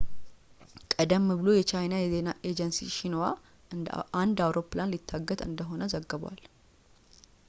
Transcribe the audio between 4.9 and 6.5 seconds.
ሊታገት እንደሆነ ዘግቧል